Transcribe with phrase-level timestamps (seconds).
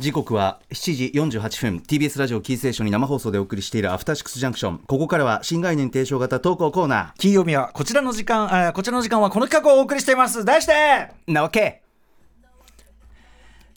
[0.00, 1.82] 時刻は7時48分。
[1.86, 4.78] TBS ラジオキーステーションに生放送でお送りしているアフターシックスジャンクション。
[4.78, 10.42] ここからは新概念提唱型投稿コーナ金曜日はこちらの時間、こちらの時間はこの企画をお送りしています。
[10.42, 10.72] 題して。
[10.72, 11.82] ーなわけ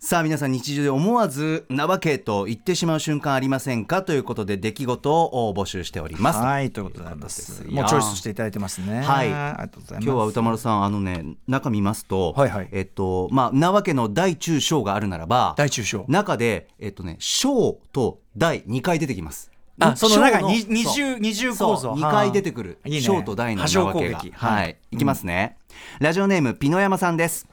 [0.06, 4.04] さあ皆さん日常で思わずなわけと言ってしまう瞬間ありませんか？
[4.04, 6.40] ということで出来事を募集しております。
[6.40, 7.64] はいということでございます。
[7.64, 9.00] もうチョイスしていただいてますね。
[9.00, 9.34] はい。
[9.34, 10.06] ありがとうございます。
[10.06, 12.70] 今日は歌丸さんあのね中見ますと、はいはい。
[12.74, 16.04] えっとまあなわけの大中小があるならば大中小。
[16.10, 19.52] 中でえっとね小と大2回出てきます。
[19.80, 21.78] あその中小に二重二重構造。
[21.78, 24.20] そう2回出てくる小と大のなわけが。
[24.20, 25.56] 撃はい、いきますね、
[26.02, 27.48] ラジオネームピノヤマさんです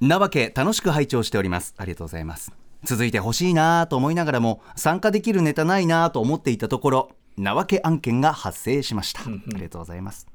[0.00, 1.74] なわけ楽しく拝聴しております。
[1.76, 2.52] ありがとうございます。
[2.84, 9.20] 続いて欲しいなぁと思いながらも参加できるネタないなぁと思っていたところなわけ案件が発生しました。
[9.22, 10.26] ありがとうございます。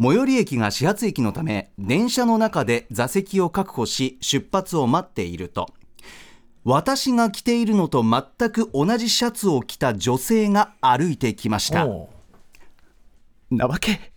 [0.00, 5.68] 最寄り駅が始発駅のため電車の中で座席を確保し出発を待っていると。
[6.62, 11.86] 私が着ているのと全く同じシャツを着た女性が歩いてきました。
[11.86, 12.10] お
[13.50, 14.12] なわけ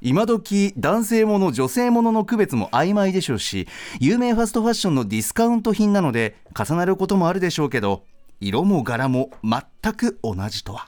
[0.00, 3.66] 今時男性もの女性ものの区別も曖昧でしょうし
[4.00, 8.04] 有名ファストファッションのディスカウント品なので重なることもあるでしょうけど
[8.40, 10.86] 色も柄も全く同じとは。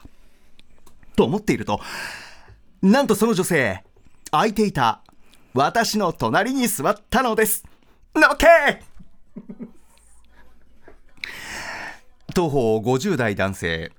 [1.17, 1.81] と思っていると
[2.83, 3.83] なんとその女性
[4.31, 5.03] 空いていた
[5.53, 7.65] 私の隣に座ったのです。
[8.15, 8.47] なわけ!
[12.35, 13.93] 当方50代男性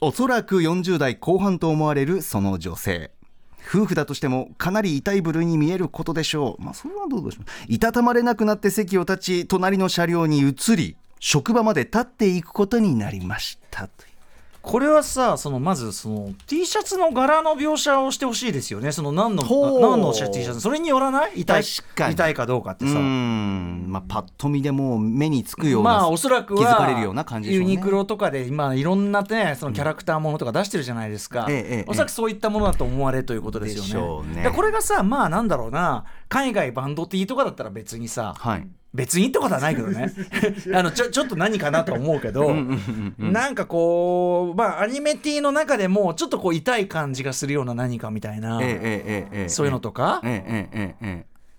[0.00, 3.10] おそらく40代後半と思われるその女性。
[3.66, 6.62] 夫婦だとしてもかなり痛い部類に見えることでしょう。
[6.62, 7.44] まあそれはどうでしょう。
[7.68, 13.88] いたたまれなくなって席を立ち隣の車両に移り職場まで立っていくことになりました。
[13.88, 14.13] という
[14.64, 18.92] これはさそのまずその T シャツの柄の描写をしてほしいですよね。
[18.92, 20.60] その何の何の T シャツ。
[20.60, 21.42] それによらない？
[21.42, 22.98] 痛い痛いかどうかってさ。
[22.98, 23.90] ん。
[23.90, 27.70] まあパッと見でもう目につくような、まあおそらく気づかはれるような感じでしょうね。
[27.72, 34.36] ユニクロとかで今いろんなねそのキャラクターものとか出してるじゃないですか、ええええおそらくそういったものだと思われるということですよね。
[34.36, 34.42] ね。
[34.44, 36.04] でこれがさまあなんだろうな。
[36.30, 40.12] 海外バンド T とかだったら別にさはい別にってことはないけどね。
[40.72, 42.54] あのちょちょっと何かなと思うけど
[43.18, 50.22] なんかこうまあアニメ T の中でもちょっとこう痛い感じがするような何かみたいな、えええそういうのとか、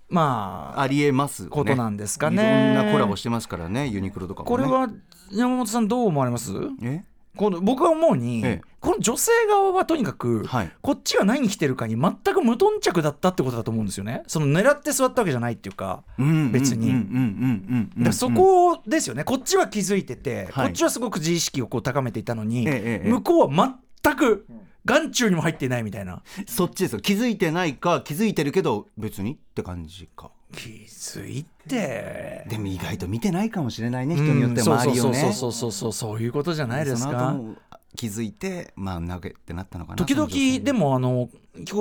[0.08, 2.72] まあありえます、ね、ことなんですかね。
[2.72, 4.88] いろんなコラボしてますからねユニクロとかも、ね、これは
[5.30, 6.52] 山本さんどう思われます？
[6.82, 7.02] え？
[7.36, 10.70] この僕は思うに、ええこの女性側はとにかく、はい。
[10.80, 14.22] こっちが何着てるかに全く無頓着だったってことだと思うんですよね。
[14.28, 16.04] その狙って座ったわけじゃないっていうか,、
[16.52, 18.12] 別に。
[18.12, 19.24] そこですよね。
[19.24, 20.66] こっちは気づいてて、はい。
[20.66, 24.46] こっちはすごく自意識をこう高めていたのに、ええええ向こうは全く
[24.84, 26.22] 眼中にも入っていないみたいな。
[26.46, 27.00] そっちですよ。
[27.00, 30.30] 気づいてないか気づいてるけど別にって感じか。
[30.52, 32.46] 気づいて。
[32.48, 35.72] でも意外と見てないかもしれないね人によっては周りをねそうそうそうそう。
[35.72, 37.36] そうそういうことじゃないですか
[37.94, 41.28] 気づいてまあ投げってなったのかな時々でもあの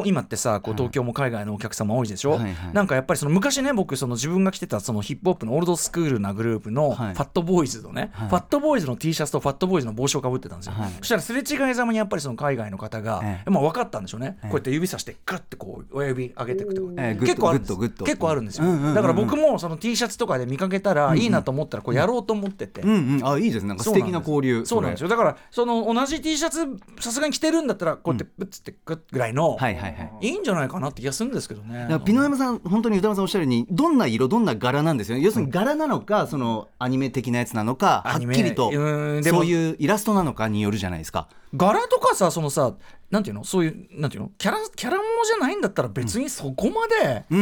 [0.06, 0.78] 今ってさこうはい。
[0.78, 2.54] 東京も海外のお客様多いでしょ、はいはい。
[2.74, 7.14] なんかやっぱりその昔ね僕その自分が着てたそのヒップホップのオールドスクールなグループのフはい。
[7.14, 8.30] ァットボーイズのね、はい。
[8.30, 10.92] ファットボーイズの T シャツとファットボーイズの帽子をかぶってたんですよ、はい。
[11.00, 13.50] そしたらすれ違いざまにやっぱりその海外の方が、ええ。
[13.50, 14.50] まあ分かったんでしょうね、ええ。
[14.50, 18.94] こうやって指さしてグッてこう親指上げていくとか、結構あるんです結構あるんですよ、うんうんうんうん。
[18.94, 23.28] だから僕もその T シャツとかで見かけたらいいなと思ったらこうやろうと思ってて、うんうん。
[23.28, 23.70] あいいですね。
[23.70, 24.66] なんか素敵な交流。
[24.66, 25.10] そうなんですよ。
[25.10, 26.66] だからその同じ T シャツ
[27.00, 30.28] さすがに着てるんだったらこうやってプッつってグッぐらいの、はいはいはい。
[30.28, 31.88] いいんじゃないかなって気がするんですけどね。
[32.06, 35.18] ピノヤマさん本当に歌丸さんおっしゃるようにどんな色どんな柄なんですよ。
[35.18, 41.28] ね要するに柄なのかそのアニメ的なやつなのかはっきりとそういうイラストなのかによるじゃないですか。
[41.56, 42.76] 柄とかさそのさ
[43.10, 43.44] なんていうの？
[43.44, 44.32] そういうなんていうの？
[44.38, 47.40] キャラキャラものじゃないんだったら別にそこまでうん。
[47.40, 47.42] う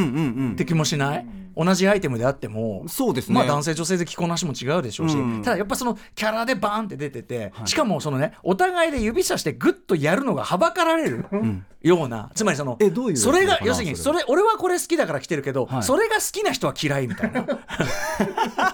[0.50, 3.36] んって気もしない、同じアイテムであってもうんそうですね。
[3.36, 11.26] まあ男性女性で着こなしも違うでしょうし、うんただやっぱそのキャラでバーンって出てて、しかもそのねお互いで指さしてグッとやるのがはばかられる
[11.82, 15.84] ような、つまりそのえどういうそれが要するにそそれ俺はこれ好きだから着てるけど、はい。
[15.84, 17.46] それが好きな人は嫌いみたいな。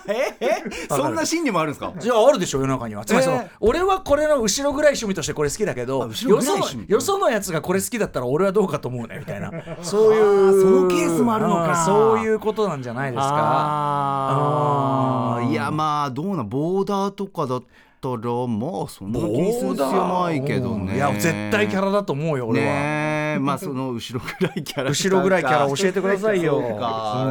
[0.07, 1.94] ええそんな心理もあるんですか？
[2.00, 3.06] じゃああるでしょ世の中には。
[3.06, 3.50] つまりその、えー。
[3.60, 9.51] 俺はこれの後ろぐらい趣味としてこれ好きだけどよそのよそのやつがこれ好きだったら俺はどうかと思うねみたいな。
[9.81, 11.69] そういうそのケースもあるのか。
[11.69, 13.30] うんそういうことなんじゃないですか。
[13.31, 15.46] あー。
[15.46, 15.51] うん。
[15.51, 17.63] いやまあどうなボーダーとかだっ
[18.01, 18.16] たら
[18.48, 20.96] まあそんな気する必要ないけどね。
[20.96, 23.40] いや絶対キャラだと思うよ俺は、ねえ。
[23.40, 26.62] まあその後ろぐらいキャラ後ろぐらいキャラ教えてくださいよ。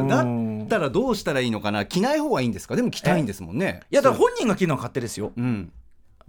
[0.07, 1.85] だったらどうしたらいいのかな。
[1.85, 2.75] 着ない方がいいんですか？
[2.75, 3.81] でも着たいんですもんね。
[3.91, 5.31] いやだから本人が着るのは勝手ですよ。
[5.37, 5.71] うん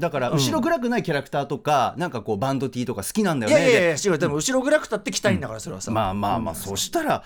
[0.00, 3.61] だから後ろ暗くないキャラクターとか、なんかこうバンド T とか好きなんだよね。
[3.61, 4.19] いやいやいやで違う。
[4.19, 7.23] でも後ろ暗くたって着たいんだからそれはさ、まあまあまあ、そしたら、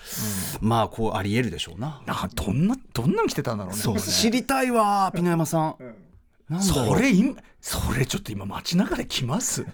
[0.61, 2.01] まあこうありえるでしょうな。
[2.05, 3.79] などんなどんなん着てたんだろうね。
[3.79, 3.99] そう。
[3.99, 5.75] 知りたいわピノヤマさん、
[6.59, 7.01] そう。
[7.01, 7.35] れ今
[7.67, 9.65] それちょっと今街中で来ます？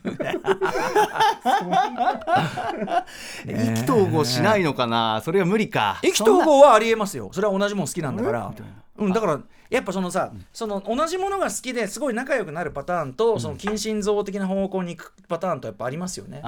[3.45, 5.99] 意気投合しないのかな、それは無理か。
[6.01, 7.29] 意気投合はありえますよ。
[7.33, 8.53] それは同じもん好きなんだから、
[8.97, 16.41] うん、だからやっぱそのさ、その同じものが好きですごい仲良くなるパターンと、その近親像的な方向に行くパターンとやっぱありますよね。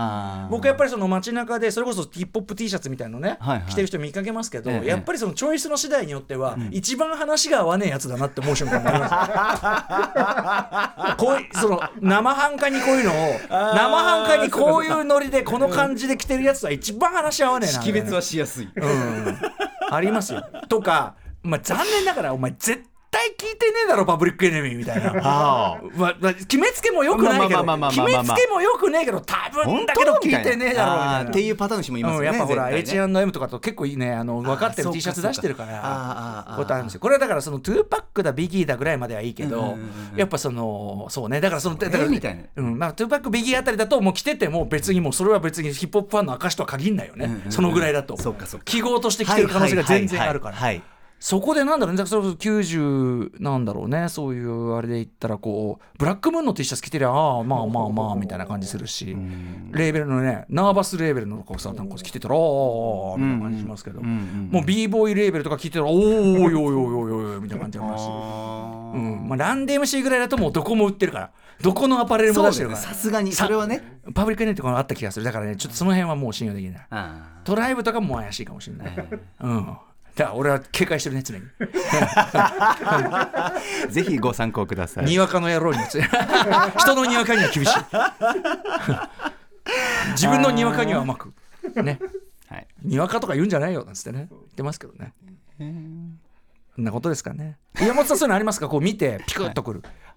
[0.50, 3.72] 僕やっぱりその街中でそれこそヒップホップ T シャツみたいなのね、はいはい。
[3.72, 4.88] 着てる人見かけますけど、ええ。
[4.88, 9.00] やっぱりそのチョイスの次第によっては、一番話が合わねえやつだなって思う瞬間があり
[11.08, 18.70] ますこ その生半可にこういうのを 生半可にこういうノリでこの感じで着てるやつは一番話合わねえな 識別はしやすい。
[18.76, 19.38] うん、
[19.90, 20.46] ありますよ。
[20.70, 22.93] とか、まあ、残念ながらお前絶対
[23.38, 25.14] 聞いてねえだろパブリックエネミーみたいな。
[25.24, 26.16] あまあ。
[26.20, 31.30] まあ、決めつけもよくないけど決めつけもよくねえけど多分だけど聞いてねえだろみたいな。
[31.30, 36.46] っていうパターンの人もいますよね、うん、やっぱほら、ね H&M とかと結構いいねあの分かってる T シャツ出してるから
[37.00, 39.78] これはだからその2パックだビギーだぐらいまではいいけど、
[40.16, 42.44] やっぱそのそうねだからそのだから、みたいな。
[42.56, 48.18] うんまあ、2パックビギーあたりだともう着てても別にもうそれは別にヒップホップファンの証とは限んないよね、そのぐらいだと。
[48.18, 48.66] そうかそうか。
[48.66, 50.93] 記号として着てる可能性が全然あるから、はいはいはいはい
[51.24, 59.16] そこでなんだろうね、それこそ90なんだろうね、そういうあれで言ったらこう、ブラックムーンの T シャツ着てりゃ、ああ、まあまあまあみたいな感じするし、
[59.72, 62.42] レーベルのね、ナーバスレーベルの子さ、なんか着てたら、ああ、
[63.18, 71.32] みたいな感じしますけど、もう b ボーイレーベルとか着てたら、おーおいおいおいおいおいみたいな感じでありますし、うんまあ、ランデ MC ぐらいだともうどこも売ってるから、
[71.62, 76.88] どこのアパレルも出してるから、さすがにそれはねパブリックネットとかあった気がする、だからね、ちょっとその辺はもう信用できない。
[76.90, 79.08] あトライブとかも怪しいかもしれない。
[79.40, 79.78] うん。
[80.16, 81.42] だから俺は警戒してるね、常に。
[81.60, 85.06] ー ぜひご参考ください。
[85.06, 85.80] にわかの野郎に
[86.78, 87.74] 人のにわかには厳しい。
[90.14, 91.34] 自分のにわかには甘く。
[91.84, 92.00] ね。
[92.48, 92.68] はい。
[92.84, 94.28] にわかとか言うんじゃないよなんつってね。
[94.30, 95.14] 言ってますけどね。
[96.76, 97.58] そんなことですかね。
[97.82, 98.68] 岩本さんそういうのありますか？
[98.70, 100.13] こう見てピクッとくる、何ですか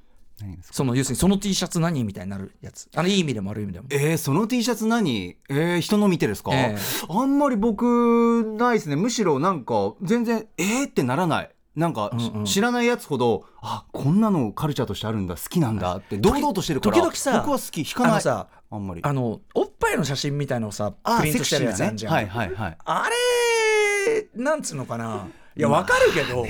[0.70, 2.88] その要するにその T シャツ何みたいになるやつ。
[2.94, 3.86] あのいい意味でも悪い意味でも。
[3.90, 5.36] えー、その T シャツ何？
[5.48, 6.76] えー、人の見てですか、え
[7.08, 8.96] あんまり僕ないですね。
[8.96, 11.50] むしろなんか全然えーってならない。
[11.74, 12.44] なんか、うんうん。
[12.44, 18.12] 知らないやつほどあこんなのカルチャーとしてあるんだ好きなんだって堂々としてるから時々さ僕は好き引かない。
[18.12, 19.00] あのさあんまり。
[19.04, 22.16] あのおっぱいの写真みたいのをさあプリントしてるやつあんじゃん、ね。
[22.16, 22.78] はいはいはい。
[22.84, 25.28] あれなんつうのかな。
[25.56, 26.44] いやわかるけど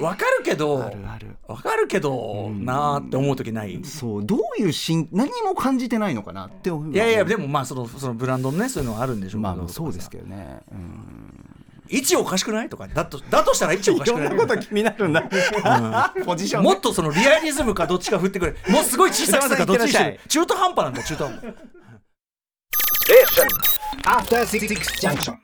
[0.00, 1.36] わかるけどあるある。
[1.46, 3.80] わかるけどなーって思う時ない。
[3.84, 6.92] そうどういう心何も感じてないのかなって思う。
[6.92, 11.56] いやいやでもまあそのそのブランドのねそういうのはあるんでしょうけまどあそうですけどね、うん、
[11.88, 12.88] 位置おかしくないとか。
[12.88, 14.36] だとだとしたら位置おかしくない。
[14.36, 15.12] と気になるん。
[15.12, 15.22] だ、
[16.24, 16.68] ポジションね。
[16.70, 18.52] もっとそのリアリズムかどっちか振ってくれ。
[18.72, 21.44] もうすごい小さくするかどっちにしてる中途半端なんだよ中途半端。
[24.06, 24.66] After Six
[25.00, 25.43] Junction.